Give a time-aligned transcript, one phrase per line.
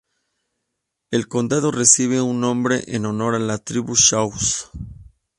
[1.11, 4.33] El condado recibe su nombre en honor a la tribu Sauk.